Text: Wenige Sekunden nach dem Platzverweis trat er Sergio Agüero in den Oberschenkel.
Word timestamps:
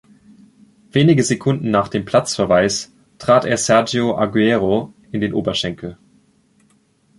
Wenige 0.89 1.21
Sekunden 1.21 1.69
nach 1.69 1.87
dem 1.87 2.05
Platzverweis 2.05 2.91
trat 3.19 3.45
er 3.45 3.55
Sergio 3.57 4.17
Agüero 4.17 4.95
in 5.11 5.21
den 5.21 5.35
Oberschenkel. 5.35 5.95